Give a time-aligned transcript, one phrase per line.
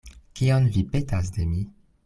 [0.39, 1.63] Kion vi petas de mi?